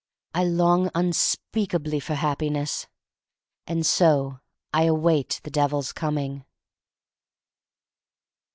[0.33, 2.87] I long unspeakably for Happiness.
[3.67, 4.39] And so
[4.73, 6.43] I await the Devil's coming.